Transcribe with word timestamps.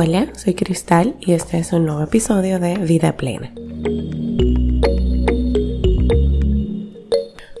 Hola, 0.00 0.28
soy 0.36 0.54
Cristal 0.54 1.16
y 1.18 1.32
este 1.32 1.58
es 1.58 1.72
un 1.72 1.84
nuevo 1.84 2.04
episodio 2.04 2.60
de 2.60 2.78
Vida 2.78 3.16
Plena. 3.16 3.52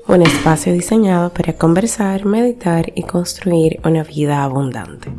Un 0.06 0.22
espacio 0.22 0.72
diseñado 0.72 1.30
para 1.30 1.54
conversar, 1.54 2.26
meditar 2.26 2.92
y 2.94 3.02
construir 3.02 3.80
una 3.84 4.04
vida 4.04 4.44
abundante. 4.44 5.10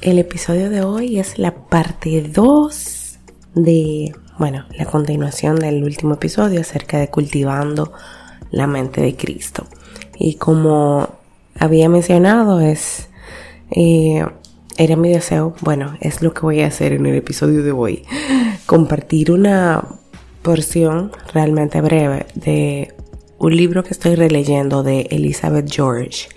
El 0.00 0.20
episodio 0.20 0.70
de 0.70 0.82
hoy 0.82 1.18
es 1.18 1.36
la 1.40 1.52
parte 1.66 2.22
2 2.22 3.18
de, 3.56 4.14
bueno, 4.38 4.64
la 4.78 4.84
continuación 4.84 5.56
del 5.56 5.82
último 5.82 6.14
episodio 6.14 6.60
acerca 6.60 7.00
de 7.00 7.08
cultivando 7.08 7.92
la 8.52 8.68
mente 8.68 9.00
de 9.00 9.16
Cristo. 9.16 9.66
Y 10.16 10.36
como 10.36 11.08
había 11.58 11.88
mencionado, 11.88 12.60
es 12.60 13.09
era 13.70 14.96
mi 14.96 15.10
deseo, 15.10 15.54
bueno, 15.60 15.96
es 16.00 16.22
lo 16.22 16.32
que 16.32 16.40
voy 16.40 16.60
a 16.60 16.66
hacer 16.66 16.92
en 16.92 17.06
el 17.06 17.14
episodio 17.14 17.62
de 17.62 17.72
hoy, 17.72 18.04
compartir 18.66 19.30
una 19.30 19.84
porción 20.42 21.12
realmente 21.32 21.80
breve 21.80 22.26
de 22.34 22.94
un 23.38 23.56
libro 23.56 23.82
que 23.82 23.90
estoy 23.90 24.14
releyendo 24.14 24.82
de 24.82 25.02
Elizabeth 25.10 25.70
George. 25.70 26.28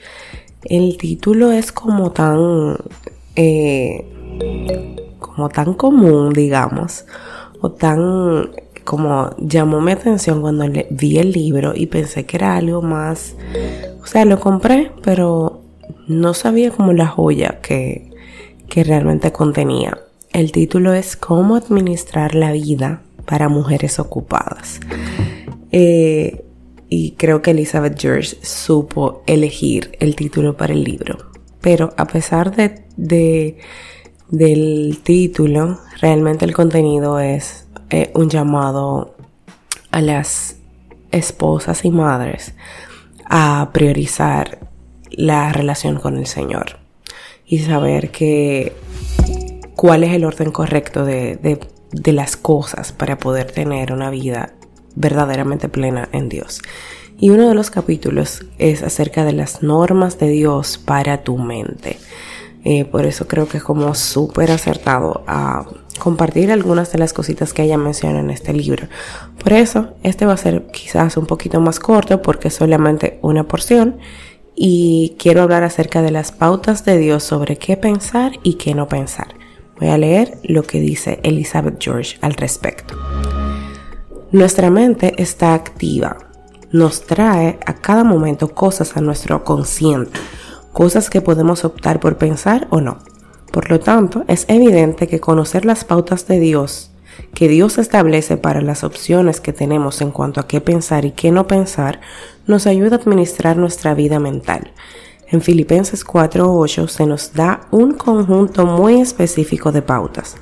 El 0.63 0.97
título 0.97 1.51
es 1.51 1.71
como 1.71 2.11
tan, 2.11 2.77
eh, 3.35 4.05
como 5.19 5.49
tan 5.49 5.73
común, 5.73 6.33
digamos, 6.33 7.05
o 7.61 7.71
tan 7.71 8.51
como 8.83 9.29
llamó 9.37 9.79
mi 9.79 9.93
atención 9.93 10.41
cuando 10.41 10.65
vi 10.89 11.17
el 11.17 11.31
libro 11.31 11.73
y 11.73 11.87
pensé 11.87 12.25
que 12.25 12.37
era 12.37 12.57
algo 12.57 12.81
más, 12.81 13.35
o 14.01 14.05
sea, 14.05 14.25
lo 14.25 14.39
compré, 14.39 14.91
pero 15.01 15.62
no 16.07 16.33
sabía 16.33 16.71
como 16.71 16.93
la 16.93 17.07
joya 17.07 17.59
que, 17.61 18.11
realmente 18.75 19.31
contenía. 19.31 19.99
El 20.31 20.51
título 20.51 20.93
es 20.93 21.15
Cómo 21.15 21.55
administrar 21.55 22.33
la 22.33 22.51
vida 22.51 23.03
para 23.25 23.47
mujeres 23.47 23.99
ocupadas. 23.99 24.79
Eh, 25.71 26.43
y 26.89 27.11
creo 27.11 27.43
que 27.43 27.51
Elizabeth 27.51 27.99
George 27.99 28.37
supo 28.41 29.21
elegir 29.27 29.95
el 29.99 30.15
título 30.15 30.57
para 30.57 30.73
el 30.73 30.83
libro. 30.83 31.17
Pero 31.61 31.93
a 31.97 32.07
pesar 32.07 32.55
de 32.55 33.57
del 34.33 34.99
título, 35.03 35.79
realmente 36.01 36.43
el 36.43 36.55
contenido 36.55 37.19
es 37.19 37.67
eh, 37.91 38.11
un 38.15 38.31
llamado 38.31 39.15
a 39.91 40.01
las 40.01 40.57
esposas 41.11 41.85
y 41.85 41.91
madres 41.91 42.55
a 43.25 43.69
priorizar 43.71 44.72
la 45.13 45.51
relación 45.53 45.99
con 45.99 46.17
el 46.17 46.27
Señor 46.27 46.77
y 47.45 47.59
saber 47.59 48.11
que 48.11 48.73
cuál 49.75 50.03
es 50.03 50.13
el 50.13 50.25
orden 50.25 50.51
correcto 50.51 51.05
de, 51.05 51.59
las 52.05 52.37
cosas 52.37 52.91
para 52.91 53.17
poder 53.17 53.51
tener 53.51 53.91
una 53.91 54.09
vida 54.09 54.53
verdaderamente 54.95 55.69
plena 55.69 56.09
en 56.11 56.29
Dios. 56.29 56.61
Y 57.19 57.29
uno 57.29 57.47
de 57.47 57.55
los 57.55 57.69
capítulos 57.69 58.45
es 58.57 58.81
acerca 58.81 59.23
de 59.23 59.33
las 59.33 59.61
normas 59.61 60.17
de 60.17 60.29
Dios 60.29 60.77
para 60.77 61.23
tu 61.23 61.37
mente. 61.37 61.97
Eh, 62.65 62.85
por 62.85 63.05
eso 63.05 63.27
creo 63.27 63.47
que 63.47 63.57
es 63.57 63.63
como 63.63 63.93
súper 63.93 64.51
acertado 64.51 65.23
a 65.27 65.65
compartir 65.99 66.51
algunas 66.51 66.91
de 66.91 66.97
las 66.97 67.13
cositas 67.13 67.53
que 67.53 67.63
ella 67.63 67.77
menciona 67.77 68.19
en 68.19 68.29
este 68.29 68.53
libro. 68.53 68.87
Por 69.43 69.53
eso, 69.53 69.93
este 70.01 70.25
va 70.25 70.33
a 70.33 70.37
ser 70.37 70.67
quizás 70.71 71.17
un 71.17 71.25
poquito 71.25 71.59
más 71.59 71.79
corto 71.79 72.21
porque 72.21 72.47
es 72.47 72.55
solamente 72.55 73.19
una 73.21 73.47
porción 73.47 73.97
y 74.55 75.15
quiero 75.17 75.41
hablar 75.41 75.63
acerca 75.63 76.01
de 76.01 76.11
las 76.11 76.31
pautas 76.31 76.85
de 76.85 76.97
Dios 76.97 77.23
sobre 77.23 77.57
qué 77.57 77.77
pensar 77.77 78.33
y 78.43 78.55
qué 78.55 78.75
no 78.75 78.87
pensar. 78.87 79.35
Voy 79.79 79.89
a 79.89 79.97
leer 79.97 80.37
lo 80.43 80.63
que 80.63 80.79
dice 80.79 81.19
Elizabeth 81.23 81.81
George 81.81 82.17
al 82.21 82.33
respecto. 82.33 82.95
Nuestra 84.31 84.69
mente 84.69 85.13
está 85.17 85.53
activa, 85.53 86.17
nos 86.71 87.05
trae 87.05 87.59
a 87.65 87.73
cada 87.75 88.03
momento 88.03 88.49
cosas 88.49 88.97
a 88.97 89.01
nuestro 89.01 89.43
consciente, 89.43 90.19
cosas 90.71 91.09
que 91.09 91.21
podemos 91.21 91.65
optar 91.65 91.99
por 91.99 92.17
pensar 92.17 92.67
o 92.69 92.81
no. 92.81 92.99
Por 93.51 93.69
lo 93.69 93.79
tanto, 93.79 94.23
es 94.27 94.45
evidente 94.47 95.07
que 95.07 95.19
conocer 95.19 95.65
las 95.65 95.83
pautas 95.83 96.27
de 96.27 96.39
Dios 96.39 96.93
que 97.33 97.47
Dios 97.47 97.77
establece 97.77 98.37
para 98.37 98.61
las 98.61 98.83
opciones 98.83 99.41
que 99.41 99.53
tenemos 99.53 100.01
en 100.01 100.11
cuanto 100.11 100.39
a 100.39 100.47
qué 100.47 100.61
pensar 100.61 101.05
y 101.05 101.11
qué 101.11 101.31
no 101.31 101.47
pensar 101.47 101.99
nos 102.47 102.67
ayuda 102.67 102.97
a 102.97 102.99
administrar 102.99 103.57
nuestra 103.57 103.93
vida 103.93 104.19
mental. 104.19 104.71
En 105.27 105.41
Filipenses 105.41 106.05
4.8 106.05 106.87
se 106.87 107.05
nos 107.05 107.33
da 107.33 107.67
un 107.71 107.93
conjunto 107.93 108.65
muy 108.65 109.01
específico 109.01 109.71
de 109.71 109.81
pautas. 109.81 110.37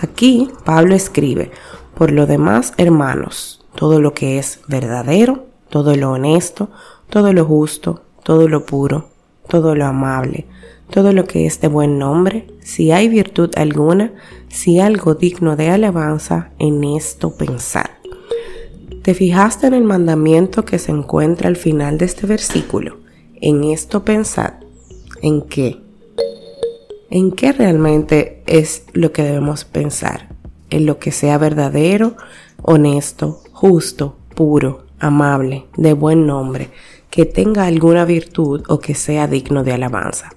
Aquí 0.00 0.50
Pablo 0.64 0.94
escribe, 0.94 1.50
por 1.94 2.10
lo 2.10 2.26
demás, 2.26 2.74
hermanos, 2.76 3.64
todo 3.74 4.00
lo 4.00 4.12
que 4.12 4.38
es 4.38 4.60
verdadero, 4.68 5.46
todo 5.70 5.96
lo 5.96 6.12
honesto, 6.12 6.68
todo 7.08 7.32
lo 7.32 7.44
justo, 7.44 8.02
todo 8.22 8.48
lo 8.48 8.66
puro, 8.66 9.08
todo 9.48 9.74
lo 9.74 9.86
amable, 9.86 10.46
todo 10.90 11.12
lo 11.12 11.24
que 11.24 11.46
es 11.46 11.60
de 11.60 11.68
buen 11.68 11.98
nombre, 11.98 12.46
si 12.60 12.92
hay 12.92 13.08
virtud 13.08 13.50
alguna, 13.56 14.12
si 14.48 14.80
algo 14.80 15.14
digno 15.14 15.56
de 15.56 15.70
alabanza, 15.70 16.50
en 16.58 16.84
esto 16.84 17.36
pensar. 17.36 17.93
¿Te 19.04 19.12
fijaste 19.12 19.66
en 19.66 19.74
el 19.74 19.84
mandamiento 19.84 20.64
que 20.64 20.78
se 20.78 20.90
encuentra 20.90 21.48
al 21.48 21.56
final 21.56 21.98
de 21.98 22.06
este 22.06 22.26
versículo? 22.26 23.00
En 23.38 23.62
esto 23.64 24.02
pensar. 24.02 24.60
¿En 25.20 25.42
qué? 25.42 25.78
¿En 27.10 27.32
qué 27.32 27.52
realmente 27.52 28.42
es 28.46 28.84
lo 28.94 29.12
que 29.12 29.22
debemos 29.22 29.66
pensar? 29.66 30.30
En 30.70 30.86
lo 30.86 30.98
que 30.98 31.12
sea 31.12 31.36
verdadero, 31.36 32.16
honesto, 32.62 33.42
justo, 33.52 34.16
puro, 34.34 34.86
amable, 34.98 35.66
de 35.76 35.92
buen 35.92 36.26
nombre, 36.26 36.70
que 37.10 37.26
tenga 37.26 37.66
alguna 37.66 38.06
virtud 38.06 38.62
o 38.68 38.78
que 38.78 38.94
sea 38.94 39.26
digno 39.26 39.64
de 39.64 39.74
alabanza. 39.74 40.30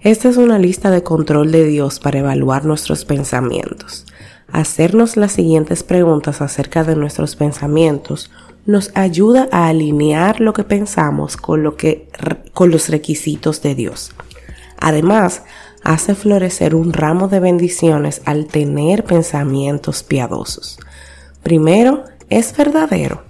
Esta 0.00 0.30
es 0.30 0.38
una 0.38 0.58
lista 0.58 0.90
de 0.90 1.02
control 1.02 1.52
de 1.52 1.66
Dios 1.66 2.00
para 2.00 2.20
evaluar 2.20 2.64
nuestros 2.64 3.04
pensamientos. 3.04 4.06
Hacernos 4.52 5.16
las 5.16 5.32
siguientes 5.32 5.82
preguntas 5.82 6.40
acerca 6.40 6.84
de 6.84 6.96
nuestros 6.96 7.36
pensamientos 7.36 8.30
nos 8.66 8.90
ayuda 8.94 9.48
a 9.52 9.68
alinear 9.68 10.40
lo 10.40 10.52
que 10.52 10.64
pensamos 10.64 11.36
con, 11.36 11.62
lo 11.62 11.76
que, 11.76 12.08
con 12.52 12.70
los 12.70 12.88
requisitos 12.88 13.62
de 13.62 13.74
Dios. 13.74 14.12
Además, 14.78 15.42
hace 15.84 16.14
florecer 16.14 16.74
un 16.74 16.92
ramo 16.92 17.28
de 17.28 17.40
bendiciones 17.40 18.22
al 18.24 18.46
tener 18.46 19.04
pensamientos 19.04 20.02
piadosos. 20.02 20.78
Primero, 21.42 22.04
es 22.30 22.56
verdadero. 22.56 23.22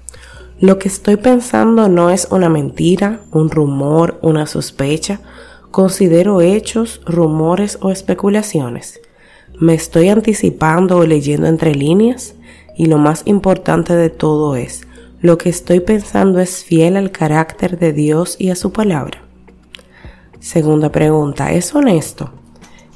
Lo 0.61 0.79
que 0.79 0.89
estoy 0.89 1.17
pensando 1.17 1.89
no 1.89 2.11
es 2.11 2.29
una 2.31 2.49
mentira, 2.49 3.21
un 3.31 3.51
rumor, 3.51 4.19
una 4.23 4.47
sospecha, 4.47 5.21
Considero 5.71 6.41
hechos, 6.41 7.03
rumores 7.05 7.79
o 7.83 7.91
especulaciones. 7.91 9.01
Me 9.61 9.75
estoy 9.75 10.09
anticipando 10.09 10.99
o 10.99 11.07
leyendo 11.07 11.49
entre 11.49 11.75
líneas 11.75 12.37
y 12.77 12.87
lo 12.87 12.99
más 12.99 13.23
importante 13.25 13.97
de 13.97 14.09
todo 14.09 14.55
es, 14.55 14.87
lo 15.21 15.37
que 15.37 15.49
estoy 15.49 15.81
pensando 15.81 16.39
es 16.39 16.63
fiel 16.63 16.97
al 16.97 17.11
carácter 17.11 17.77
de 17.77 17.93
Dios 17.93 18.37
y 18.39 18.51
a 18.51 18.55
su 18.55 18.73
palabra. 18.73 19.25
Segunda 20.39 20.93
pregunta, 20.93 21.53
¿es 21.53 21.75
honesto? 21.75 22.31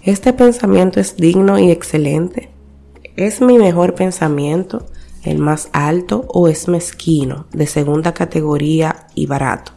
¿Este 0.04 0.32
pensamiento 0.32 1.00
es 1.00 1.16
digno 1.16 1.58
y 1.58 1.72
excelente? 1.72 2.50
¿Es 3.16 3.40
mi 3.40 3.58
mejor 3.58 3.96
pensamiento, 3.96 4.86
el 5.24 5.38
más 5.38 5.68
alto 5.72 6.26
o 6.28 6.46
es 6.46 6.68
mezquino, 6.68 7.46
de 7.52 7.66
segunda 7.66 8.14
categoría 8.14 9.08
y 9.16 9.26
barato? 9.26 9.72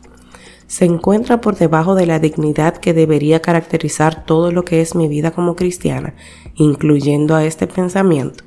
Se 0.67 0.85
encuentra 0.85 1.41
por 1.41 1.56
debajo 1.57 1.95
de 1.95 2.06
la 2.06 2.19
dignidad 2.19 2.77
que 2.77 2.94
debería 2.94 3.41
caracterizar 3.41 4.25
todo 4.25 4.51
lo 4.51 4.65
que 4.65 4.81
es 4.81 4.95
mi 4.95 5.07
vida 5.07 5.31
como 5.31 5.56
cristiana, 5.56 6.15
incluyendo 6.56 7.35
a 7.35 7.45
este 7.45 7.67
pensamiento. 7.67 8.44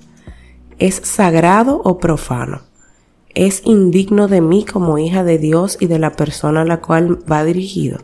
¿Es 0.78 1.00
sagrado 1.04 1.80
o 1.84 1.98
profano? 1.98 2.62
¿Es 3.34 3.62
indigno 3.64 4.26
de 4.26 4.40
mí 4.40 4.64
como 4.64 4.98
hija 4.98 5.22
de 5.22 5.38
Dios 5.38 5.76
y 5.80 5.86
de 5.86 5.98
la 5.98 6.12
persona 6.12 6.62
a 6.62 6.64
la 6.64 6.80
cual 6.80 7.18
va 7.30 7.44
dirigido? 7.44 7.98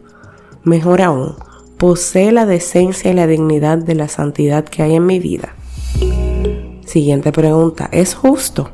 Mejor 0.63 1.03
aún, 1.03 1.35
posee 1.79 2.33
la 2.33 2.47
decencia 2.47 3.11
y 3.11 3.15
la 3.15 3.27
dignidad 3.27 3.79
de 3.79 3.95
la 3.95 4.09
santidad 4.09 4.65
que 4.65 4.83
hay 4.83 4.95
en 4.95 5.07
mi 5.07 5.19
vida. 5.19 5.55
Siguiente 6.87 7.33
pregunta, 7.33 7.89
¿es 7.93 8.15
justo? 8.15 8.71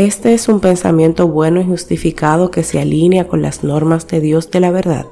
Este 0.00 0.32
es 0.32 0.48
un 0.48 0.60
pensamiento 0.60 1.28
bueno 1.28 1.60
y 1.60 1.66
justificado 1.66 2.50
que 2.50 2.62
se 2.62 2.80
alinea 2.80 3.28
con 3.28 3.42
las 3.42 3.62
normas 3.64 4.08
de 4.08 4.20
Dios 4.20 4.50
de 4.50 4.58
la 4.58 4.70
verdad. 4.70 5.04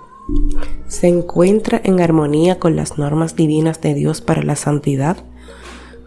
Se 0.86 1.08
encuentra 1.08 1.78
en 1.84 2.00
armonía 2.00 2.58
con 2.58 2.74
las 2.74 2.96
normas 2.96 3.36
divinas 3.36 3.82
de 3.82 3.92
Dios 3.92 4.22
para 4.22 4.42
la 4.42 4.56
santidad. 4.56 5.18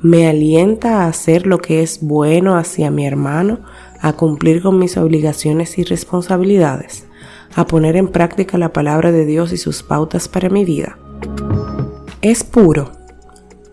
Me 0.01 0.27
alienta 0.27 1.03
a 1.03 1.07
hacer 1.07 1.45
lo 1.45 1.59
que 1.59 1.83
es 1.83 1.99
bueno 2.01 2.57
hacia 2.57 2.89
mi 2.89 3.05
hermano, 3.05 3.59
a 3.99 4.13
cumplir 4.13 4.63
con 4.63 4.79
mis 4.79 4.97
obligaciones 4.97 5.77
y 5.77 5.83
responsabilidades, 5.83 7.05
a 7.53 7.67
poner 7.67 7.95
en 7.95 8.07
práctica 8.07 8.57
la 8.57 8.73
palabra 8.73 9.11
de 9.11 9.27
Dios 9.27 9.53
y 9.53 9.57
sus 9.57 9.83
pautas 9.83 10.27
para 10.27 10.49
mi 10.49 10.65
vida. 10.65 10.97
Es 12.23 12.43
puro. 12.43 12.93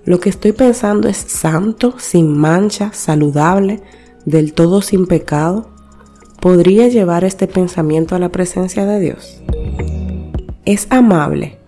Lo 0.05 0.21
que 0.21 0.29
estoy 0.29 0.53
pensando 0.53 1.09
es 1.09 1.17
santo, 1.17 1.95
sin 1.97 2.37
mancha, 2.37 2.93
saludable, 2.93 3.81
del 4.29 4.53
todo 4.53 4.83
sin 4.83 5.07
pecado. 5.07 5.71
¿Podría 6.41 6.87
llevar 6.89 7.25
este 7.25 7.47
pensamiento 7.47 8.15
a 8.15 8.19
la 8.19 8.29
presencia 8.29 8.85
de 8.85 9.01
Dios? 9.01 9.41
Es 10.67 10.87
amable. 10.91 11.59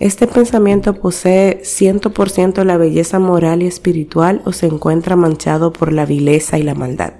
¿Este 0.00 0.26
pensamiento 0.26 0.94
posee 0.94 1.60
100% 1.62 2.64
la 2.64 2.76
belleza 2.76 3.18
moral 3.18 3.62
y 3.62 3.66
espiritual 3.66 4.42
o 4.44 4.52
se 4.52 4.66
encuentra 4.66 5.16
manchado 5.16 5.72
por 5.72 5.92
la 5.92 6.06
vileza 6.06 6.56
y 6.56 6.62
la 6.62 6.74
maldad? 6.74 7.14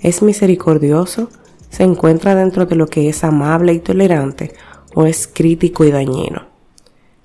¿Es 0.00 0.22
misericordioso? 0.22 1.28
¿Se 1.68 1.82
encuentra 1.82 2.34
dentro 2.34 2.66
de 2.66 2.76
lo 2.76 2.86
que 2.86 3.08
es 3.08 3.24
amable 3.24 3.74
y 3.74 3.78
tolerante 3.78 4.52
o 4.94 5.04
es 5.06 5.26
crítico 5.26 5.84
y 5.84 5.90
dañino? 5.90 6.46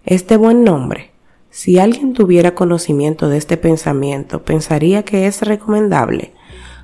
¿Es 0.06 0.28
de 0.28 0.38
buen 0.38 0.64
nombre? 0.64 1.12
Si 1.50 1.80
alguien 1.80 2.14
tuviera 2.14 2.56
conocimiento 2.56 3.30
de 3.30 3.38
este 3.38 3.58
pensamiento, 3.58 4.44
pensaría 4.44 5.04
que 5.04 5.28
es 5.28 5.42
recomendable, 5.42 6.34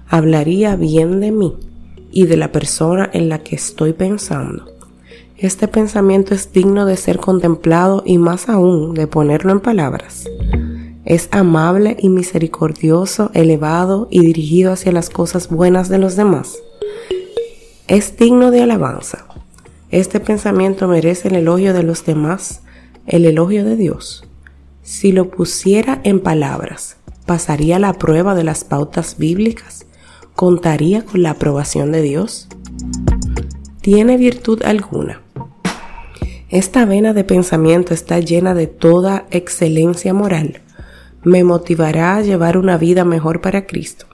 hablaría 0.07 0.75
bien 0.75 1.19
de 1.19 1.31
mí 1.31 1.55
y 2.11 2.25
de 2.25 2.37
la 2.37 2.51
persona 2.51 3.09
en 3.13 3.29
la 3.29 3.39
que 3.39 3.55
estoy 3.55 3.93
pensando. 3.93 4.65
Este 5.37 5.67
pensamiento 5.67 6.33
es 6.33 6.53
digno 6.53 6.85
de 6.85 6.95
ser 6.95 7.17
contemplado 7.17 8.03
y 8.05 8.17
más 8.17 8.47
aún 8.47 8.93
de 8.93 9.05
ponerlo 9.07 9.51
en 9.51 9.59
palabras. 9.59 10.25
Es 11.03 11.27
amable 11.31 11.97
y 11.99 12.09
misericordioso, 12.09 13.31
elevado 13.33 14.07
y 14.09 14.21
dirigido 14.21 14.71
hacia 14.71 14.91
las 14.91 15.09
cosas 15.09 15.49
buenas 15.49 15.89
de 15.89 15.97
los 15.97 16.15
demás. 16.15 16.57
Es 17.87 18.17
digno 18.17 18.49
de 18.49 18.61
alabanza. 18.63 19.27
Este 19.91 20.19
pensamiento 20.19 20.87
merece 20.87 21.27
el 21.27 21.35
elogio 21.35 21.73
de 21.73 21.83
los 21.83 22.05
demás, 22.05 22.61
el 23.05 23.25
elogio 23.25 23.65
de 23.65 23.75
Dios. 23.75 24.23
Si 24.81 25.11
lo 25.11 25.29
pusiera 25.29 25.99
en 26.03 26.21
palabras, 26.21 26.97
¿pasaría 27.25 27.77
la 27.77 27.93
prueba 27.93 28.35
de 28.35 28.43
las 28.43 28.63
pautas 28.63 29.17
bíblicas? 29.17 29.84
¿Contaría 30.35 31.03
con 31.05 31.23
la 31.23 31.31
aprobación 31.31 31.91
de 31.91 32.01
Dios? 32.01 32.47
¿Tiene 33.81 34.17
virtud 34.17 34.61
alguna? 34.63 35.21
Esta 36.49 36.85
vena 36.85 37.13
de 37.13 37.23
pensamiento 37.23 37.93
está 37.93 38.19
llena 38.19 38.53
de 38.53 38.67
toda 38.67 39.25
excelencia 39.31 40.13
moral 40.13 40.61
me 41.25 41.43
motivará 41.43 42.17
a 42.17 42.21
llevar 42.21 42.55
una 42.55 42.77
vida 42.77 43.03
mejor 43.03 43.41
para 43.41 43.65
Cristo. 43.65 44.05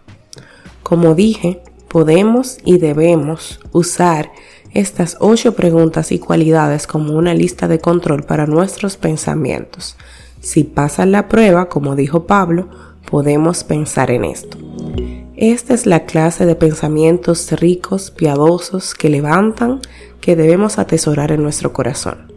Como 0.81 1.13
dije, 1.13 1.61
podemos 1.89 2.57
y 2.63 2.77
debemos 2.79 3.59
usar 3.73 4.31
estas 4.73 5.17
ocho 5.19 5.53
preguntas 5.53 6.13
y 6.13 6.19
cualidades 6.19 6.87
como 6.87 7.13
una 7.13 7.33
lista 7.33 7.67
de 7.67 7.79
control 7.79 8.23
para 8.23 8.47
nuestros 8.47 8.95
pensamientos. 8.95 9.97
Si 10.39 10.63
pasan 10.63 11.11
la 11.11 11.27
prueba, 11.27 11.67
como 11.67 11.95
dijo 11.97 12.25
Pablo, 12.25 12.69
podemos 13.09 13.65
pensar 13.65 14.09
en 14.09 14.23
esto. 14.23 14.57
Esta 15.41 15.73
es 15.73 15.85
la 15.85 16.05
clase 16.05 16.45
de 16.45 16.55
pensamientos 16.55 17.51
ricos, 17.51 18.11
piadosos, 18.11 18.93
que 18.93 19.09
levantan, 19.09 19.81
que 20.21 20.37
debemos 20.37 20.77
atesorar 20.77 21.33
en 21.33 21.43
nuestro 21.43 21.73
corazón 21.73 22.31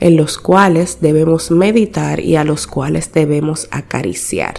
en 0.00 0.16
los 0.16 0.38
cuales 0.38 0.98
debemos 1.00 1.50
meditar 1.50 2.20
y 2.20 2.36
a 2.36 2.44
los 2.44 2.66
cuales 2.66 3.12
debemos 3.12 3.68
acariciar. 3.70 4.54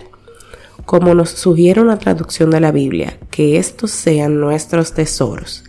Como 0.86 1.14
nos 1.14 1.30
sugiere 1.30 1.82
una 1.82 2.00
traducción 2.00 2.50
de 2.52 2.60
la 2.60 2.72
Biblia, 2.72 3.20
que 3.32 3.58
estos 3.58 3.92
sean 3.92 4.40
nuestros 4.40 4.94
tesoros. 4.94 5.64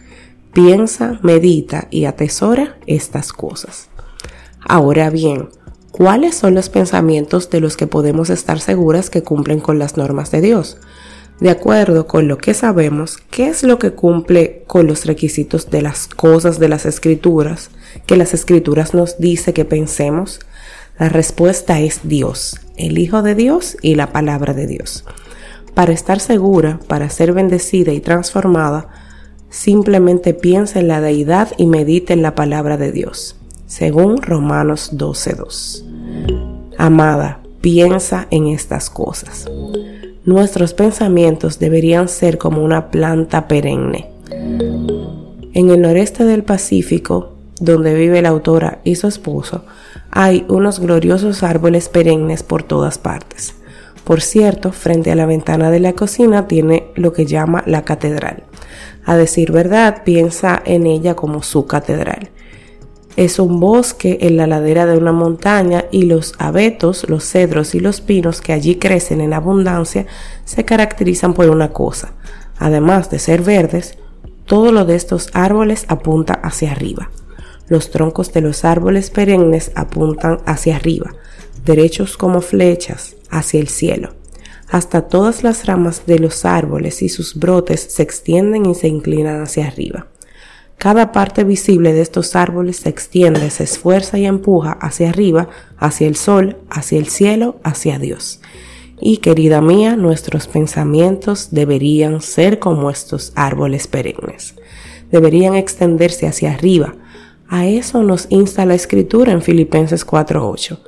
Piensa, 0.53 1.19
medita 1.23 1.89
y 1.91 2.07
atesora 2.07 2.79
estas 2.87 3.33
cosas. 3.33 3.89
Ahora 4.61 5.11
bien, 5.11 5.51
¿cuáles 5.91 6.37
son 6.37 6.55
los 6.55 6.69
pensamientos 6.69 7.51
de 7.51 7.61
los 7.61 7.77
que 7.77 7.87
podemos 7.87 8.31
estar 8.31 8.61
seguras 8.61 9.11
que 9.11 9.23
cumplen 9.23 9.61
con 9.61 9.79
las 9.79 9.97
normas 9.97 10.31
de 10.31 10.41
Dios? 10.41 10.79
De 11.41 11.51
acuerdo 11.51 12.07
con 12.07 12.29
lo 12.29 12.39
que 12.39 12.55
sabemos, 12.55 13.19
¿qué 13.31 13.49
es 13.49 13.63
lo 13.63 13.79
que 13.79 13.93
cumple 13.93 14.65
con 14.67 14.87
los 14.87 15.05
requisitos 15.05 15.71
de 15.71 15.83
las 15.83 16.09
cosas 16.09 16.59
de 16.59 16.69
las 16.69 16.87
escrituras 16.87 17.71
que 18.07 18.17
las 18.17 18.33
escrituras 18.33 18.95
nos 18.95 19.19
dice 19.19 19.53
que 19.53 19.65
pensemos? 19.65 20.41
La 20.99 21.11
respuesta 21.11 21.79
es 21.81 22.01
Dios, 22.05 22.59
el 22.77 22.97
Hijo 22.97 23.23
de 23.23 23.35
Dios 23.35 23.77
y 23.83 23.97
la 23.97 24.13
palabra 24.13 24.55
de 24.55 24.67
Dios. 24.67 25.05
Para 25.75 25.93
estar 25.93 26.21
segura, 26.21 26.81
para 26.89 27.11
ser 27.11 27.35
bendecida 27.35 27.93
y 27.93 28.01
transformada, 28.01 28.89
simplemente 29.51 30.33
piensa 30.33 30.81
en 30.81 30.89
la 30.89 31.03
deidad 31.03 31.53
y 31.59 31.67
medita 31.67 32.15
en 32.15 32.23
la 32.23 32.35
palabra 32.35 32.79
de 32.79 32.93
Dios, 32.93 33.37
según 33.67 34.23
Romanos 34.23 34.93
12.2. 34.95 35.85
Amada, 36.79 37.43
piensa 37.61 38.27
en 38.31 38.47
estas 38.47 38.89
cosas. 38.89 39.47
Nuestros 40.27 40.75
pensamientos 40.75 41.61
deberían 41.61 42.09
ser 42.09 42.37
como 42.37 42.65
una 42.65 42.91
planta 42.91 43.47
perenne. 43.47 44.11
En 44.29 45.71
el 45.71 45.81
noreste 45.81 46.25
del 46.25 46.43
Pacífico, 46.43 47.35
donde 47.61 47.95
vive 47.95 48.21
la 48.21 48.31
autora 48.31 48.81
y 48.83 48.97
su 48.97 49.07
esposo, 49.07 49.65
hay 50.11 50.45
unos 50.49 50.81
gloriosos 50.81 51.45
árboles 51.45 51.89
perennes 51.89 52.43
por 52.43 52.65
todas 52.65 52.99
partes. 52.99 53.55
Por 54.03 54.21
cierto, 54.21 54.73
frente 54.73 55.13
a 55.13 55.15
la 55.15 55.27
ventana 55.27 55.71
de 55.71 55.79
la 55.79 55.93
cocina 55.93 56.49
tiene 56.49 56.89
lo 56.97 57.13
que 57.13 57.27
llama 57.27 57.63
la 57.65 57.85
catedral. 57.85 58.43
A 59.05 59.17
decir 59.17 59.53
verdad, 59.53 60.03
piensa 60.05 60.61
en 60.65 60.89
ella 60.89 61.15
como 61.15 61.45
su 61.45 61.69
catedral. 61.69 62.31
Es 63.17 63.39
un 63.39 63.61
bosque 63.61 64.19
en 64.21 64.37
la 64.37 64.47
ladera 64.47 64.85
de 64.85 64.99
una 64.99 65.13
montaña 65.13 65.87
y 65.91 66.03
los 66.03 66.35
abetos, 66.39 67.09
los 67.09 67.25
cedros 67.25 67.75
y 67.75 67.81
los 67.81 68.03
pinos 68.03 68.43
que 68.43 68.53
allí 68.53 68.77
crecen 68.77 69.23
en 69.23 69.33
abundancia 69.33 70.07
se 70.45 70.67
caracterizan 70.67 71.33
por 71.33 71.49
una 71.49 71.73
cosa. 71.73 72.13
Además 72.59 73.11
de 73.11 73.19
ser 73.19 73.41
verdes, 73.41 73.97
todo 74.45 74.71
lo 74.71 74.85
de 74.85 74.97
estos 74.97 75.31
árboles 75.33 75.87
apunta 75.89 76.35
hacia 76.35 76.73
arriba. 76.73 77.11
Los 77.69 77.91
troncos 77.91 78.35
de 78.35 78.43
los 78.43 78.67
árboles 78.67 79.09
perennes 79.09 79.73
apuntan 79.75 80.41
hacia 80.45 80.77
arriba, 80.77 81.15
derechos 81.65 82.19
como 82.19 82.43
flechas, 82.43 83.17
hacia 83.31 83.61
el 83.61 83.69
cielo. 83.69 84.13
Hasta 84.69 85.09
todas 85.09 85.43
las 85.43 85.65
ramas 85.65 86.03
de 86.07 86.19
los 86.19 86.45
árboles 86.45 87.01
y 87.01 87.09
sus 87.09 87.35
brotes 87.35 87.81
se 87.81 88.03
extienden 88.03 88.67
y 88.67 88.75
se 88.75 88.89
inclinan 88.89 89.41
hacia 89.41 89.69
arriba. 89.69 90.07
Cada 90.79 91.11
parte 91.11 91.43
visible 91.43 91.95
de 91.95 92.03
estos 92.03 92.37
árboles 92.37 92.77
se 92.77 92.91
extiende, 92.91 93.49
se 93.51 93.65
esfuerza 93.65 94.19
y 94.19 94.27
empuja 94.27 94.73
hacia 94.73 95.09
arriba, 95.09 95.49
hacia 95.79 96.07
el 96.07 96.17
sol, 96.17 96.59
hacia 96.69 96.99
el 96.99 97.07
cielo, 97.07 97.57
hacia 97.65 97.99
Dios. 97.99 98.41
Y 99.01 99.19
querida 99.19 99.61
mía, 99.61 99.97
nuestros 99.97 100.47
pensamientos 100.47 101.49
deberían 101.51 102.21
ser 102.21 102.59
como 102.59 102.91
estos 102.91 103.33
árboles 103.35 103.87
perennes. 103.87 104.55
Deberían 105.11 105.55
extenderse 105.55 106.27
hacia 106.27 106.53
arriba. 106.53 106.95
A 107.49 107.67
eso 107.67 108.03
nos 108.03 108.27
insta 108.31 108.67
la 108.67 108.75
escritura 108.75 109.33
en 109.33 109.43
Filipenses 109.43 110.07
4.8. 110.07 110.79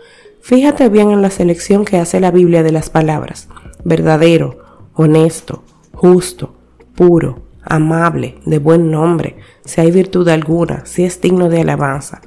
Fíjate 0.40 0.88
bien 0.88 1.10
en 1.10 1.22
la 1.22 1.30
selección 1.30 1.84
que 1.84 1.98
hace 1.98 2.20
la 2.20 2.30
Biblia 2.30 2.62
de 2.62 2.72
las 2.72 2.90
palabras. 2.90 3.48
Verdadero, 3.84 4.58
honesto, 4.94 5.62
justo, 5.92 6.54
puro, 6.94 7.47
amable, 7.68 8.36
de 8.44 8.58
buen 8.58 8.90
nombre, 8.90 9.36
si 9.64 9.80
hay 9.80 9.90
virtud 9.90 10.28
alguna, 10.28 10.84
si 10.86 11.04
es 11.04 11.20
digno 11.20 11.48
de 11.48 11.60
alabanza. 11.60 12.22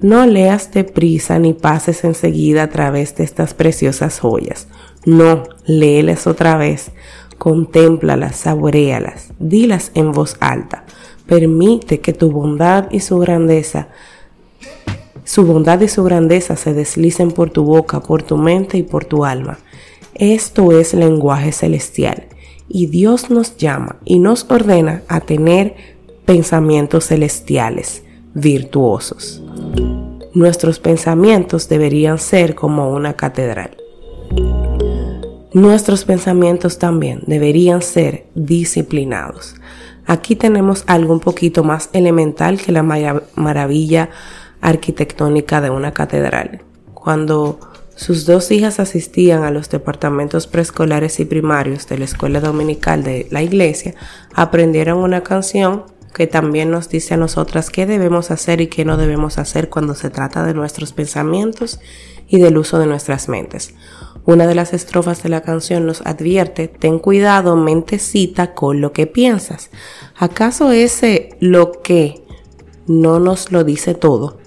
No 0.00 0.26
leas 0.26 0.72
deprisa 0.72 1.38
ni 1.38 1.52
pases 1.52 2.04
enseguida 2.04 2.64
a 2.64 2.70
través 2.70 3.14
de 3.16 3.24
estas 3.24 3.54
preciosas 3.54 4.18
joyas. 4.18 4.66
No, 5.04 5.44
léelas 5.66 6.26
otra 6.26 6.56
vez, 6.56 6.90
contémplalas, 7.38 8.36
saborealas, 8.36 9.32
dilas 9.38 9.92
en 9.94 10.12
voz 10.12 10.36
alta. 10.40 10.84
Permite 11.26 12.00
que 12.00 12.12
tu 12.12 12.30
bondad 12.30 12.90
y 12.90 13.00
su 13.00 13.18
grandeza, 13.18 13.88
su 15.24 15.46
bondad 15.46 15.80
y 15.80 15.88
su 15.88 16.02
grandeza 16.02 16.56
se 16.56 16.74
deslicen 16.74 17.30
por 17.30 17.50
tu 17.50 17.62
boca, 17.62 18.00
por 18.00 18.22
tu 18.22 18.36
mente 18.36 18.78
y 18.78 18.82
por 18.82 19.04
tu 19.04 19.24
alma. 19.24 19.58
Esto 20.14 20.72
es 20.72 20.92
lenguaje 20.92 21.52
celestial 21.52 22.29
y 22.70 22.86
Dios 22.86 23.30
nos 23.30 23.56
llama 23.56 23.96
y 24.04 24.20
nos 24.20 24.46
ordena 24.48 25.02
a 25.08 25.20
tener 25.20 25.74
pensamientos 26.24 27.08
celestiales, 27.08 28.04
virtuosos. 28.32 29.42
Nuestros 30.32 30.78
pensamientos 30.78 31.68
deberían 31.68 32.18
ser 32.18 32.54
como 32.54 32.92
una 32.92 33.14
catedral. 33.14 33.76
Nuestros 35.52 36.04
pensamientos 36.04 36.78
también 36.78 37.22
deberían 37.26 37.82
ser 37.82 38.26
disciplinados. 38.36 39.56
Aquí 40.06 40.36
tenemos 40.36 40.84
algo 40.86 41.12
un 41.12 41.20
poquito 41.20 41.64
más 41.64 41.90
elemental 41.92 42.60
que 42.60 42.70
la 42.70 42.84
maravilla 42.84 44.10
arquitectónica 44.60 45.60
de 45.60 45.70
una 45.70 45.92
catedral. 45.92 46.62
Cuando 46.94 47.58
sus 48.00 48.24
dos 48.24 48.50
hijas 48.50 48.80
asistían 48.80 49.44
a 49.44 49.50
los 49.50 49.68
departamentos 49.68 50.46
preescolares 50.46 51.20
y 51.20 51.26
primarios 51.26 51.86
de 51.86 51.98
la 51.98 52.06
escuela 52.06 52.40
dominical 52.40 53.04
de 53.04 53.26
la 53.30 53.42
iglesia, 53.42 53.94
aprendieron 54.32 55.00
una 55.00 55.22
canción 55.22 55.84
que 56.14 56.26
también 56.26 56.70
nos 56.70 56.88
dice 56.88 57.12
a 57.12 57.18
nosotras 57.18 57.68
qué 57.68 57.84
debemos 57.84 58.30
hacer 58.30 58.62
y 58.62 58.68
qué 58.68 58.86
no 58.86 58.96
debemos 58.96 59.36
hacer 59.36 59.68
cuando 59.68 59.94
se 59.94 60.08
trata 60.08 60.46
de 60.46 60.54
nuestros 60.54 60.94
pensamientos 60.94 61.78
y 62.26 62.40
del 62.40 62.56
uso 62.56 62.78
de 62.78 62.86
nuestras 62.86 63.28
mentes. 63.28 63.74
Una 64.24 64.46
de 64.46 64.54
las 64.54 64.72
estrofas 64.72 65.22
de 65.22 65.28
la 65.28 65.42
canción 65.42 65.84
nos 65.84 66.00
advierte, 66.06 66.68
ten 66.68 67.00
cuidado, 67.00 67.54
mentecita, 67.54 68.54
con 68.54 68.80
lo 68.80 68.94
que 68.94 69.08
piensas. 69.08 69.68
¿Acaso 70.16 70.72
ese 70.72 71.36
lo 71.38 71.82
que 71.82 72.24
no 72.86 73.20
nos 73.20 73.52
lo 73.52 73.62
dice 73.62 73.92
todo? 73.92 74.39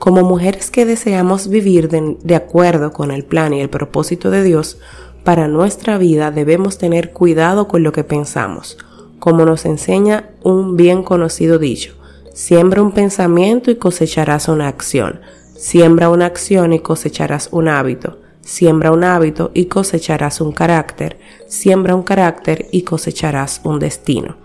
Como 0.00 0.22
mujeres 0.22 0.70
que 0.70 0.86
deseamos 0.86 1.48
vivir 1.48 1.90
de, 1.90 2.16
de 2.22 2.34
acuerdo 2.34 2.90
con 2.90 3.10
el 3.10 3.22
plan 3.22 3.52
y 3.52 3.60
el 3.60 3.68
propósito 3.68 4.30
de 4.30 4.42
Dios, 4.42 4.78
para 5.24 5.46
nuestra 5.46 5.98
vida 5.98 6.30
debemos 6.30 6.78
tener 6.78 7.12
cuidado 7.12 7.68
con 7.68 7.82
lo 7.82 7.92
que 7.92 8.02
pensamos, 8.02 8.78
como 9.18 9.44
nos 9.44 9.66
enseña 9.66 10.30
un 10.42 10.78
bien 10.78 11.02
conocido 11.02 11.58
dicho, 11.58 11.92
siembra 12.32 12.80
un 12.80 12.92
pensamiento 12.92 13.70
y 13.70 13.76
cosecharás 13.76 14.48
una 14.48 14.68
acción, 14.68 15.20
siembra 15.54 16.08
una 16.08 16.24
acción 16.24 16.72
y 16.72 16.80
cosecharás 16.80 17.50
un 17.52 17.68
hábito, 17.68 18.20
siembra 18.40 18.92
un 18.92 19.04
hábito 19.04 19.50
y 19.52 19.66
cosecharás 19.66 20.40
un 20.40 20.52
carácter, 20.52 21.18
siembra 21.46 21.94
un 21.94 22.04
carácter 22.04 22.68
y 22.72 22.82
cosecharás 22.82 23.60
un 23.64 23.78
destino. 23.78 24.38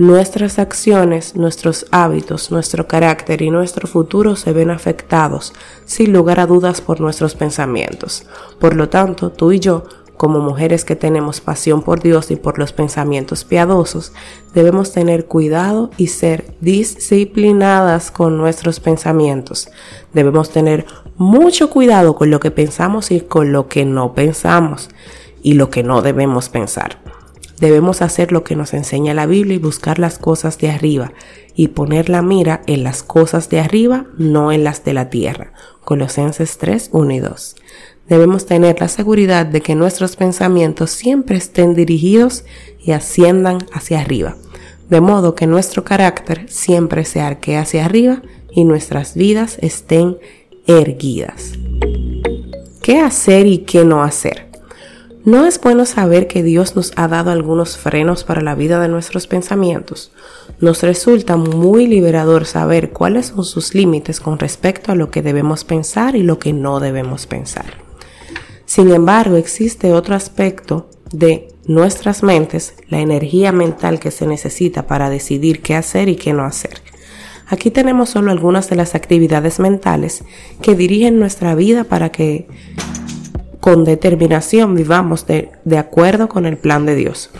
Nuestras 0.00 0.58
acciones, 0.58 1.36
nuestros 1.36 1.84
hábitos, 1.90 2.50
nuestro 2.50 2.88
carácter 2.88 3.42
y 3.42 3.50
nuestro 3.50 3.86
futuro 3.86 4.34
se 4.34 4.54
ven 4.54 4.70
afectados, 4.70 5.52
sin 5.84 6.14
lugar 6.14 6.40
a 6.40 6.46
dudas, 6.46 6.80
por 6.80 7.02
nuestros 7.02 7.34
pensamientos. 7.34 8.24
Por 8.58 8.76
lo 8.76 8.88
tanto, 8.88 9.30
tú 9.30 9.52
y 9.52 9.60
yo 9.60 9.84
como 10.16 10.38
mujeres 10.38 10.86
que 10.86 10.96
tenemos 10.96 11.42
pasión 11.42 11.82
por 11.82 12.00
Dios 12.00 12.30
y 12.30 12.36
por 12.36 12.58
los 12.58 12.72
pensamientos 12.72 13.44
piadosos, 13.44 14.14
debemos 14.54 14.90
tener 14.90 15.26
cuidado 15.26 15.90
y 15.98 16.06
ser 16.06 16.54
disciplinadas 16.62 18.10
con 18.10 18.38
nuestros 18.38 18.80
pensamientos. 18.80 19.68
Debemos 20.14 20.48
tener 20.48 20.86
mucho 21.18 21.68
cuidado 21.68 22.14
con 22.14 22.30
lo 22.30 22.40
que 22.40 22.50
pensamos 22.50 23.10
y 23.10 23.20
con 23.20 23.52
lo 23.52 23.68
que 23.68 23.84
no 23.84 24.14
pensamos 24.14 24.88
y 25.42 25.52
lo 25.52 25.68
que 25.68 25.82
no 25.82 26.00
debemos 26.00 26.48
pensar. 26.48 27.09
Debemos 27.60 28.02
hacer 28.02 28.32
lo 28.32 28.42
que 28.42 28.56
nos 28.56 28.74
enseña 28.74 29.14
la 29.14 29.26
Biblia 29.26 29.56
y 29.56 29.58
buscar 29.58 29.98
las 29.98 30.18
cosas 30.18 30.58
de 30.58 30.70
arriba 30.70 31.12
y 31.54 31.68
poner 31.68 32.08
la 32.08 32.22
mira 32.22 32.62
en 32.66 32.82
las 32.84 33.02
cosas 33.02 33.50
de 33.50 33.60
arriba, 33.60 34.06
no 34.16 34.50
en 34.50 34.64
las 34.64 34.82
de 34.82 34.94
la 34.94 35.10
tierra. 35.10 35.52
Colosenses 35.84 36.58
3, 36.58 36.90
1 36.92 37.12
y 37.12 37.18
2 37.20 37.56
debemos 38.10 38.44
tener 38.44 38.80
la 38.80 38.88
seguridad 38.88 39.46
de 39.46 39.62
que 39.62 39.76
nuestros 39.76 40.16
pensamientos 40.16 40.90
siempre 40.90 41.36
estén 41.36 41.74
dirigidos 41.74 42.44
y 42.82 42.90
asciendan 42.90 43.58
hacia 43.72 44.00
arriba, 44.00 44.36
de 44.90 45.00
modo 45.00 45.36
que 45.36 45.46
nuestro 45.46 45.84
carácter 45.84 46.46
siempre 46.48 47.04
se 47.04 47.20
arquee 47.20 47.56
hacia 47.56 47.84
arriba 47.84 48.20
y 48.50 48.64
nuestras 48.64 49.14
vidas 49.14 49.58
estén 49.62 50.18
erguidas. 50.66 51.52
¿Qué 52.82 52.98
hacer 52.98 53.46
y 53.46 53.58
qué 53.58 53.84
no 53.84 54.02
hacer? 54.02 54.49
¿No 55.24 55.44
es 55.44 55.60
bueno 55.60 55.84
saber 55.84 56.28
que 56.28 56.42
Dios 56.42 56.76
nos 56.76 56.92
ha 56.96 57.06
dado 57.06 57.30
algunos 57.30 57.76
frenos 57.76 58.24
para 58.24 58.40
la 58.40 58.54
vida 58.54 58.80
de 58.80 58.88
nuestros 58.88 59.26
pensamientos? 59.26 60.12
Nos 60.60 60.82
resulta 60.82 61.36
muy 61.36 61.86
liberador 61.86 62.46
saber 62.46 62.90
cuáles 62.90 63.26
son 63.26 63.44
sus 63.44 63.74
límites 63.74 64.18
con 64.18 64.38
respecto 64.38 64.92
a 64.92 64.94
lo 64.94 65.10
que 65.10 65.20
debemos 65.20 65.64
pensar 65.64 66.16
y 66.16 66.22
lo 66.22 66.38
que 66.38 66.54
no 66.54 66.80
debemos 66.80 67.26
pensar. 67.26 67.66
Sin 68.64 68.90
embargo, 68.92 69.36
existe 69.36 69.92
otro 69.92 70.14
aspecto 70.14 70.88
de 71.12 71.48
nuestras 71.66 72.22
mentes, 72.22 72.72
la 72.88 73.00
energía 73.00 73.52
mental 73.52 74.00
que 74.00 74.10
se 74.10 74.26
necesita 74.26 74.86
para 74.86 75.10
decidir 75.10 75.60
qué 75.60 75.74
hacer 75.74 76.08
y 76.08 76.16
qué 76.16 76.32
no 76.32 76.44
hacer. 76.44 76.80
Aquí 77.46 77.70
tenemos 77.70 78.08
solo 78.08 78.30
algunas 78.30 78.70
de 78.70 78.76
las 78.76 78.94
actividades 78.94 79.58
mentales 79.58 80.24
que 80.62 80.74
dirigen 80.74 81.18
nuestra 81.18 81.54
vida 81.54 81.84
para 81.84 82.10
que 82.10 82.46
con 83.60 83.84
determinación 83.84 84.74
vivamos 84.74 85.26
de, 85.26 85.52
de, 85.64 85.78
acuerdo 85.78 86.28
con 86.28 86.46
el 86.46 86.56
plan 86.56 86.86
de 86.86 86.94
Dios. 86.94 87.30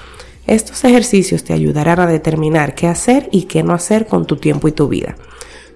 Estos 0.47 0.85
ejercicios 0.85 1.45
te 1.45 1.53
ayudarán 1.53 2.01
a 2.01 2.07
determinar 2.07 2.75
qué 2.75 2.87
hacer 2.87 3.29
y 3.33 3.45
qué 3.45 3.63
no 3.63 3.73
hacer 3.73 4.07
con 4.07 4.27
tu 4.27 4.37
tiempo 4.37 4.69
y 4.69 4.73
tu 4.73 4.89
vida. 4.89 5.17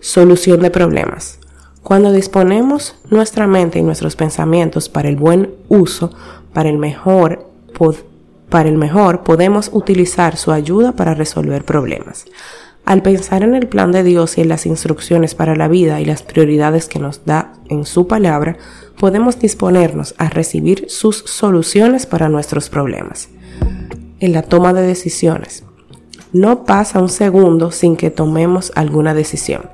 Solución 0.00 0.60
de 0.60 0.70
problemas. 0.70 1.38
Cuando 1.82 2.12
disponemos 2.12 2.96
nuestra 3.10 3.46
mente 3.46 3.78
y 3.78 3.82
nuestros 3.82 4.16
pensamientos 4.16 4.88
para 4.88 5.08
el 5.08 5.16
buen 5.16 5.54
uso, 5.68 6.10
para 6.54 6.70
el 6.70 6.78
mejor, 6.78 7.46
para 8.48 8.68
el 8.70 8.78
mejor 8.78 9.22
podemos 9.22 9.68
utilizar 9.72 10.38
su 10.38 10.50
ayuda 10.50 10.92
para 10.92 11.12
resolver 11.12 11.64
problemas. 11.64 12.24
Al 12.86 13.02
pensar 13.02 13.42
en 13.42 13.54
el 13.54 13.66
plan 13.66 13.92
de 13.92 14.02
Dios 14.02 14.38
y 14.38 14.40
en 14.40 14.48
las 14.48 14.64
instrucciones 14.64 15.34
para 15.34 15.56
la 15.56 15.68
vida 15.68 16.00
y 16.00 16.06
las 16.06 16.22
prioridades 16.22 16.88
que 16.88 16.98
nos 16.98 17.24
da 17.26 17.52
en 17.68 17.84
su 17.84 18.06
palabra, 18.06 18.56
podemos 18.98 19.38
disponernos 19.38 20.14
a 20.18 20.28
recibir 20.28 20.86
sus 20.88 21.18
soluciones 21.18 22.06
para 22.06 22.28
nuestros 22.28 22.68
problemas. 22.68 23.28
En 24.20 24.32
la 24.32 24.42
toma 24.42 24.72
de 24.72 24.82
decisiones. 24.82 25.64
No 26.32 26.64
pasa 26.64 27.00
un 27.00 27.08
segundo 27.08 27.70
sin 27.70 27.96
que 27.96 28.10
tomemos 28.10 28.72
alguna 28.74 29.14
decisión. 29.14 29.70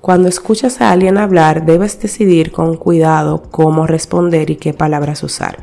Cuando 0.00 0.28
escuchas 0.28 0.80
a 0.80 0.90
alguien 0.90 1.16
hablar, 1.16 1.64
debes 1.64 2.00
decidir 2.00 2.50
con 2.50 2.76
cuidado 2.76 3.42
cómo 3.50 3.86
responder 3.86 4.50
y 4.50 4.56
qué 4.56 4.72
palabras 4.72 5.22
usar. 5.22 5.58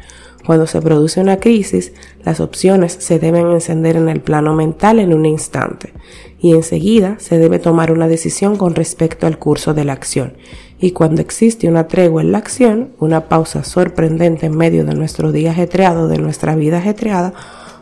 Cuando 0.46 0.65
se 0.65 0.82
produce 0.82 1.20
una 1.20 1.39
crisis, 1.39 1.91
las 2.24 2.39
opciones 2.39 2.94
se 2.94 3.20
deben 3.20 3.48
encender 3.48 3.98
en 3.98 4.08
el 4.10 4.22
plano 4.22 4.56
mental 4.56 5.00
en 5.00 5.13
un 5.13 5.25
instante 5.25 5.94
y 6.39 6.53
enseguida 6.53 7.18
se 7.20 7.38
debe 7.38 7.60
tomar 7.60 7.91
una 7.91 8.08
decisión 8.08 8.56
con 8.56 8.75
respecto 8.75 9.27
al 9.27 9.38
curso 9.38 9.74
de 9.74 9.84
la 9.84 9.94
acción. 9.94 10.34
Y 10.79 10.91
cuando 10.91 11.21
existe 11.21 11.67
una 11.67 11.88
tregua 11.88 12.21
en 12.21 12.31
la 12.31 12.38
acción, 12.38 12.91
una 13.00 13.27
pausa 13.27 13.63
sorprendente 13.63 14.45
en 14.45 14.57
medio 14.57 14.86
de 14.86 14.95
nuestro 14.95 15.31
día 15.31 15.51
ajetreado, 15.51 16.07
de 16.07 16.17
nuestra 16.17 16.55
vida 16.55 16.77
ajetreada, 16.77 17.33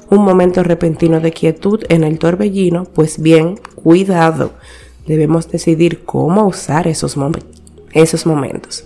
un 0.10 0.24
momento 0.24 0.64
repentino 0.64 1.20
de 1.20 1.32
quietud 1.32 1.84
en 1.90 2.04
el 2.04 2.18
torbellino, 2.18 2.86
pues 2.86 3.22
bien, 3.22 3.60
cuidado 3.76 4.52
debemos 5.06 5.50
decidir 5.50 6.04
cómo 6.04 6.46
usar 6.46 6.88
esos, 6.88 7.16
esos 7.94 8.26
momentos. 8.26 8.86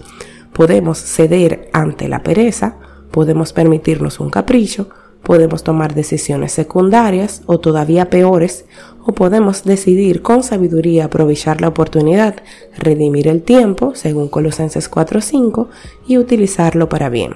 Podemos 0.54 1.00
ceder 1.00 1.70
ante 1.74 2.08
la 2.08 2.24
pereza, 2.24 2.78
podemos 3.12 3.54
permitirnos 3.54 4.20
un 4.20 4.30
capricho, 4.30 4.90
podemos 5.24 5.64
tomar 5.64 5.94
decisiones 5.94 6.52
secundarias 6.52 7.42
o 7.46 7.60
todavía 7.60 8.10
peores, 8.10 8.66
o 9.06 9.14
podemos 9.14 9.64
decidir 9.64 10.22
con 10.22 10.44
sabiduría 10.44 11.06
aprovechar 11.06 11.62
la 11.62 11.68
oportunidad, 11.68 12.36
redimir 12.78 13.28
el 13.28 13.42
tiempo, 13.42 13.94
según 13.96 14.28
Colosenses 14.28 14.90
4:5, 14.90 15.70
y 16.08 16.18
utilizarlo 16.18 16.90
para 16.90 17.10
bien. 17.10 17.36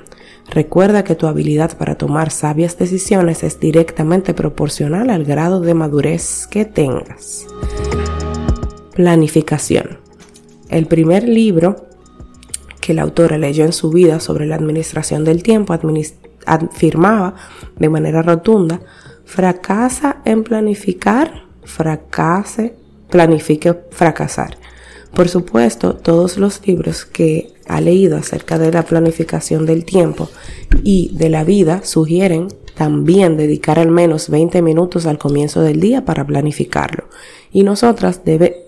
Recuerda 0.50 1.04
que 1.04 1.16
tu 1.16 1.26
habilidad 1.26 1.76
para 1.78 1.96
tomar 1.96 2.30
sabias 2.30 2.78
decisiones 2.78 3.44
es 3.44 3.60
directamente 3.60 4.34
proporcional 4.34 5.10
al 5.10 5.26
grado 5.26 5.60
de 5.60 5.74
madurez 5.74 6.48
que 6.48 6.66
tengas. 6.66 7.48
Planificación. 8.96 9.98
El 10.70 10.86
primer 10.86 11.28
libro 11.28 11.88
que 12.80 12.94
la 12.94 13.02
autora 13.02 13.40
leyó 13.40 13.66
en 13.66 13.74
su 13.74 13.90
vida 13.90 14.20
sobre 14.20 14.46
la 14.46 14.56
administración 14.56 15.24
del 15.24 15.42
tiempo 15.42 15.74
afirmaba 16.46 17.36
de 17.78 17.90
manera 17.90 18.22
rotunda, 18.22 18.82
fracasa 19.26 20.22
en 20.26 20.44
planificar, 20.44 21.46
fracase, 21.64 22.76
planifique 23.10 23.74
fracasar. 23.92 24.58
Por 25.14 25.30
supuesto, 25.30 25.96
todos 25.96 26.38
los 26.38 26.66
libros 26.68 27.06
que 27.06 27.54
ha 27.68 27.82
leído 27.82 28.18
acerca 28.18 28.60
de 28.60 28.72
la 28.72 28.84
planificación 28.84 29.66
del 29.66 29.86
tiempo 29.86 30.30
y 30.84 31.16
de 31.16 31.30
la 31.30 31.44
vida 31.44 31.82
sugieren 31.84 32.50
también 32.76 33.38
dedicar 33.38 33.80
al 33.80 33.90
menos 33.90 34.30
20 34.30 34.62
minutos 34.62 35.06
al 35.06 35.18
comienzo 35.18 35.62
del 35.62 35.80
día 35.80 36.06
para 36.06 36.28
planificarlo. 36.28 37.06
Y 37.52 37.64
nosotras 37.64 38.22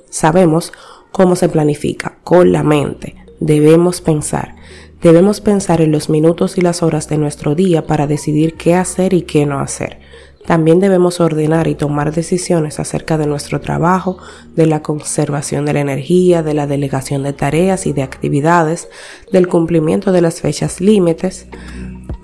sabemos 0.10 0.72
cómo 1.12 1.36
se 1.36 1.50
planifica, 1.50 2.20
con 2.24 2.52
la 2.52 2.64
mente. 2.64 3.16
Debemos 3.40 4.02
pensar. 4.02 4.56
Debemos 5.02 5.42
pensar 5.42 5.82
en 5.82 5.92
los 5.92 6.10
minutos 6.10 6.58
y 6.58 6.62
las 6.62 6.82
horas 6.82 7.08
de 7.08 7.20
nuestro 7.20 7.54
día 7.54 7.86
para 7.86 8.08
decidir 8.08 8.56
qué 8.56 8.74
hacer 8.74 9.14
y 9.14 9.22
qué 9.22 9.46
no 9.46 9.60
hacer. 9.60 10.00
También 10.48 10.80
debemos 10.80 11.20
ordenar 11.20 11.68
y 11.68 11.76
tomar 11.76 12.14
decisiones 12.14 12.80
acerca 12.80 13.18
de 13.18 13.28
nuestro 13.28 13.62
trabajo, 13.62 14.18
de 14.56 14.66
la 14.66 14.82
conservación 14.82 15.66
de 15.66 15.74
la 15.74 15.82
energía, 15.82 16.42
de 16.42 16.56
la 16.56 16.66
delegación 16.66 17.22
de 17.22 17.34
tareas 17.34 17.86
y 17.86 17.94
de 17.94 18.02
actividades, 18.02 18.90
del 19.32 19.48
cumplimiento 19.48 20.12
de 20.12 20.22
las 20.22 20.42
fechas 20.42 20.82
límites, 20.82 21.48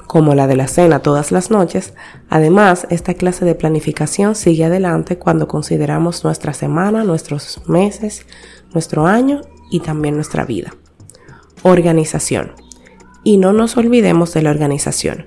como 0.07 0.33
la 0.33 0.47
de 0.47 0.55
la 0.55 0.67
cena 0.67 0.99
todas 0.99 1.31
las 1.31 1.51
noches. 1.51 1.93
Además, 2.29 2.87
esta 2.89 3.13
clase 3.13 3.45
de 3.45 3.55
planificación 3.55 4.33
sigue 4.33 4.65
adelante 4.65 5.19
cuando 5.19 5.47
consideramos 5.47 6.23
nuestra 6.23 6.53
semana, 6.53 7.03
nuestros 7.03 7.61
meses, 7.67 8.25
nuestro 8.73 9.05
año 9.05 9.41
y 9.69 9.81
también 9.81 10.15
nuestra 10.15 10.45
vida. 10.45 10.73
Organización. 11.61 12.62
Y 13.23 13.37
no 13.37 13.53
nos 13.53 13.77
olvidemos 13.77 14.33
de 14.33 14.41
la 14.41 14.51
organización. 14.51 15.25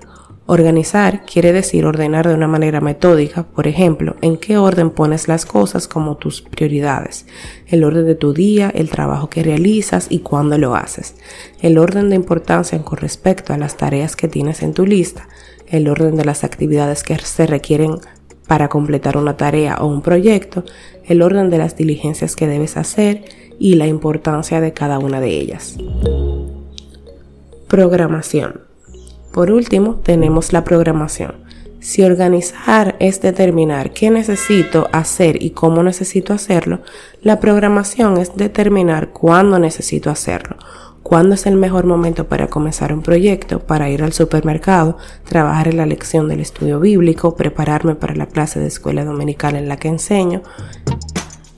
Organizar 0.49 1.25
quiere 1.25 1.53
decir 1.53 1.85
ordenar 1.87 2.29
de 2.29 2.35
una 2.35 2.47
manera 2.47 2.81
metódica, 2.81 3.43
por 3.43 3.67
ejemplo, 3.67 4.15
en 4.21 4.37
qué 4.37 4.59
orden 4.59 4.91
pones 4.91 5.27
las 5.27 5.45
cosas 5.45 5.89
como 5.89 6.19
tus 6.19 6.41
prioridades, 6.41 7.27
el 7.67 7.83
orden 7.83 8.07
de 8.07 8.15
tu 8.15 8.33
día, 8.33 8.71
el 8.73 8.89
trabajo 8.89 9.29
que 9.29 9.43
realizas 9.43 10.07
y 10.09 10.21
cuándo 10.21 10.57
lo 10.57 10.77
haces, 10.77 11.17
el 11.63 11.79
orden 11.79 12.11
de 12.11 12.17
importancia 12.17 12.81
con 12.83 12.99
respecto 12.99 13.55
a 13.55 13.59
las 13.59 13.77
tareas 13.77 14.15
que 14.15 14.29
tienes 14.29 14.63
en 14.63 14.73
tu 14.73 14.87
lista, 14.87 15.29
el 15.67 15.89
orden 15.89 16.15
de 16.15 16.25
las 16.25 16.45
actividades 16.45 17.03
que 17.03 17.19
se 17.19 17.49
requieren 17.49 17.97
para 18.47 18.69
completar 18.69 19.17
una 19.17 19.37
tarea 19.37 19.79
o 19.81 19.87
un 19.87 20.01
proyecto, 20.01 20.65
el 21.05 21.23
orden 21.23 21.51
de 21.51 21.59
las 21.59 21.77
diligencias 21.77 22.37
que 22.37 22.47
debes 22.47 22.77
hacer 22.77 23.25
y 23.59 23.75
la 23.75 23.89
importancia 23.89 24.61
de 24.61 24.73
cada 24.73 25.01
una 25.01 25.21
de 25.21 25.31
ellas. 25.31 25.77
Programación. 27.69 28.61
Por 29.33 29.51
último, 29.51 29.97
tenemos 29.97 30.53
la 30.53 30.63
programación. 30.63 31.35
Si 31.81 32.05
organizar 32.05 32.95
es 33.01 33.21
determinar 33.21 33.93
qué 33.93 34.09
necesito 34.11 34.89
hacer 34.93 35.43
y 35.43 35.51
cómo 35.51 35.83
necesito 35.83 36.33
hacerlo, 36.33 36.81
la 37.23 37.41
programación 37.41 38.19
es 38.19 38.37
determinar 38.37 39.09
cuándo 39.11 39.59
necesito 39.59 40.11
hacerlo, 40.11 40.57
cuándo 41.03 41.35
es 41.35 41.45
el 41.47 41.57
mejor 41.57 41.87
momento 41.87 42.29
para 42.29 42.47
comenzar 42.47 42.93
un 42.93 43.03
proyecto, 43.03 43.59
para 43.59 43.91
ir 43.91 44.05
al 44.05 44.13
supermercado, 44.13 44.97
trabajar 45.29 45.67
en 45.67 45.79
la 45.79 45.87
lección 45.87 46.29
del 46.29 46.41
estudio 46.41 46.79
bíblico, 46.79 47.35
prepararme 47.35 47.97
para 47.97 48.15
la 48.15 48.27
clase 48.27 48.61
de 48.61 48.69
escuela 48.69 49.05
dominical 49.05 49.57
en 49.57 49.69
la 49.69 49.77
que 49.77 49.89
enseño, 49.89 50.43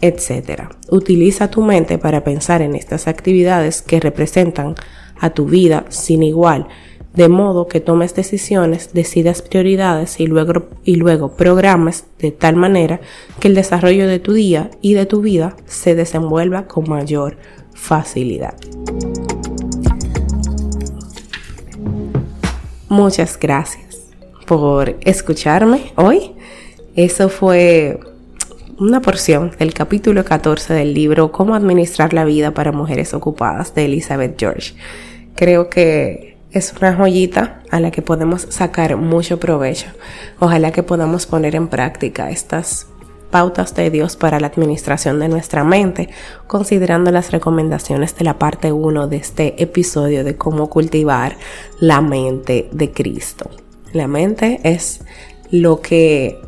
etc. 0.01 0.63
Utiliza 0.89 1.51
tu 1.51 1.63
mente 1.63 1.99
para 1.99 2.25
pensar 2.25 2.63
en 2.63 2.75
estas 2.77 3.09
actividades 3.09 3.83
que 3.83 4.01
representan 4.01 4.75
a 5.21 5.31
tu 5.31 5.47
vida 5.47 5.85
sin 5.89 6.23
igual 6.23 6.69
de 7.19 7.29
modo 7.29 7.67
que 7.67 7.81
tomes 7.81 8.15
decisiones, 8.15 8.93
decidas 8.93 9.43
prioridades 9.43 10.21
y 10.21 10.29
luego, 10.29 10.69
y 10.85 10.95
luego 10.95 11.33
programes 11.33 12.05
de 12.21 12.31
tal 12.31 12.55
manera 12.55 13.01
que 13.41 13.49
el 13.49 13.57
desarrollo 13.57 14.07
de 14.07 14.21
tu 14.21 14.35
día 14.35 14.71
y 14.83 14.95
de 14.95 15.05
tu 15.05 15.21
vida 15.21 15.57
se 15.67 15.97
desenvuelva 15.97 16.69
con 16.69 16.89
mayor 16.89 17.37
facilidad. 17.75 18.55
Muchas 22.89 23.37
gracias 23.37 23.99
por 24.47 24.97
escucharme 25.01 25.93
hoy. 25.97 26.37
Eso 26.95 27.29
fue 27.29 27.99
una 28.79 29.01
porción 29.01 29.51
del 29.59 29.75
capítulo 29.75 30.25
14 30.25 30.73
del 30.73 30.95
libro 30.95 31.33
Cómo 31.33 31.57
administrar 31.57 32.13
la 32.13 32.25
vida 32.25 32.53
para 32.53 32.71
mujeres 32.71 33.13
ocupadas 33.13 33.75
de 33.75 33.87
Elizabeth 33.87 34.39
George. 34.39 34.75
Creo 35.35 35.69
que 35.69 36.37
es 36.53 36.73
una 36.81 36.95
joyita 36.95 37.63
a 37.71 37.81
la 37.81 37.91
que 37.91 38.03
podemos 38.03 38.47
sacar 38.51 38.97
mucho 38.97 39.41
provecho. 39.41 39.89
Ojalá 40.39 40.71
que 40.71 40.85
podamos 40.85 41.27
poner 41.27 41.57
en 41.57 41.67
práctica 41.67 42.31
estas 42.31 42.87
pautas 43.33 43.75
de 43.75 43.91
Dios 43.91 44.17
para 44.17 44.39
la 44.39 44.47
administración 44.47 45.19
de 45.19 45.29
nuestra 45.29 45.65
mente, 45.65 46.09
considerando 46.47 47.11
las 47.11 47.33
recomendaciones 47.33 48.17
de 48.17 48.25
la 48.25 48.39
parte 48.39 48.71
1 48.71 49.09
de 49.09 49.17
este 49.17 49.61
episodio 49.61 50.23
de 50.23 50.37
cómo 50.37 50.71
cultivar 50.71 51.37
la 51.81 52.01
mente 52.01 52.69
de 52.71 52.93
Cristo. 52.93 53.51
La 53.93 54.07
mente 54.07 54.61
es 54.63 55.01
lo 55.51 55.81
que 55.81 56.41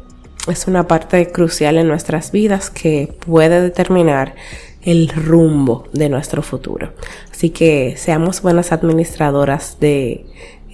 es 0.50 0.66
una 0.66 0.86
parte 0.86 1.30
crucial 1.30 1.78
en 1.78 1.88
nuestras 1.88 2.32
vidas 2.32 2.70
que 2.70 3.14
puede 3.26 3.60
determinar 3.60 4.34
el 4.82 5.08
rumbo 5.08 5.84
de 5.92 6.08
nuestro 6.08 6.42
futuro. 6.42 6.92
Así 7.30 7.50
que 7.50 7.94
seamos 7.96 8.42
buenas 8.42 8.72
administradoras 8.72 9.78
de 9.80 10.26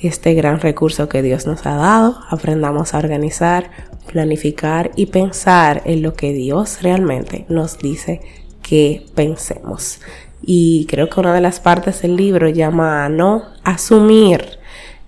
este 0.02 0.34
gran 0.34 0.60
recurso 0.60 1.08
que 1.08 1.22
Dios 1.22 1.46
nos 1.46 1.66
ha 1.66 1.74
dado. 1.74 2.18
Aprendamos 2.28 2.94
a 2.94 2.98
organizar, 2.98 3.70
planificar 4.10 4.90
y 4.96 5.06
pensar 5.06 5.82
en 5.84 6.02
lo 6.02 6.14
que 6.14 6.32
Dios 6.32 6.82
realmente 6.82 7.46
nos 7.48 7.78
dice 7.78 8.20
que 8.62 9.06
pensemos. 9.14 10.00
Y 10.42 10.86
creo 10.88 11.08
que 11.08 11.20
una 11.20 11.34
de 11.34 11.40
las 11.40 11.60
partes 11.60 12.02
del 12.02 12.16
libro 12.16 12.48
llama 12.48 13.04
a 13.04 13.08
no 13.08 13.44
asumir, 13.64 14.44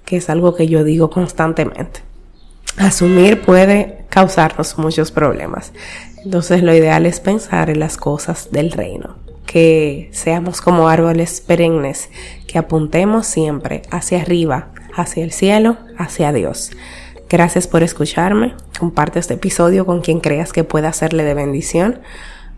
que 0.04 0.16
es 0.16 0.30
algo 0.30 0.54
que 0.54 0.66
yo 0.66 0.84
digo 0.84 1.10
constantemente. 1.10 2.00
Asumir 2.76 3.42
puede 3.42 3.97
causarnos 4.08 4.78
muchos 4.78 5.10
problemas. 5.12 5.72
Entonces 6.24 6.62
lo 6.62 6.74
ideal 6.74 7.06
es 7.06 7.20
pensar 7.20 7.70
en 7.70 7.80
las 7.80 7.96
cosas 7.96 8.50
del 8.50 8.72
reino, 8.72 9.16
que 9.46 10.08
seamos 10.12 10.60
como 10.60 10.88
árboles 10.88 11.40
perennes, 11.40 12.10
que 12.46 12.58
apuntemos 12.58 13.26
siempre 13.26 13.82
hacia 13.90 14.20
arriba, 14.20 14.68
hacia 14.94 15.24
el 15.24 15.32
cielo, 15.32 15.78
hacia 15.96 16.32
Dios. 16.32 16.72
Gracias 17.28 17.66
por 17.66 17.82
escucharme, 17.82 18.54
comparte 18.78 19.18
este 19.18 19.34
episodio 19.34 19.84
con 19.84 20.00
quien 20.00 20.20
creas 20.20 20.52
que 20.52 20.64
pueda 20.64 20.88
hacerle 20.88 21.24
de 21.24 21.34
bendición. 21.34 22.00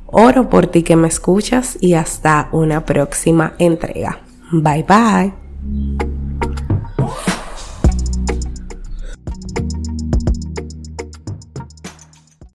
Oro 0.06 0.48
por 0.48 0.66
ti 0.68 0.82
que 0.82 0.96
me 0.96 1.08
escuchas 1.08 1.76
y 1.80 1.94
hasta 1.94 2.48
una 2.52 2.84
próxima 2.84 3.54
entrega. 3.58 4.20
Bye 4.52 4.84
bye. 4.88 6.19